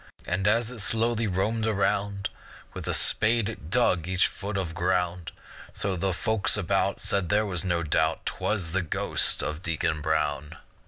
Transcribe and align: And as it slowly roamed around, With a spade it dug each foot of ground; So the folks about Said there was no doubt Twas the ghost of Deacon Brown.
And 0.25 0.47
as 0.47 0.71
it 0.71 0.79
slowly 0.79 1.27
roamed 1.27 1.67
around, 1.67 2.27
With 2.73 2.87
a 2.87 2.93
spade 2.95 3.47
it 3.49 3.69
dug 3.69 4.07
each 4.07 4.25
foot 4.25 4.57
of 4.57 4.73
ground; 4.73 5.31
So 5.73 5.95
the 5.95 6.11
folks 6.11 6.57
about 6.57 6.99
Said 7.01 7.29
there 7.29 7.45
was 7.45 7.63
no 7.63 7.83
doubt 7.83 8.25
Twas 8.25 8.71
the 8.71 8.81
ghost 8.81 9.43
of 9.43 9.61
Deacon 9.61 10.01
Brown. 10.01 10.57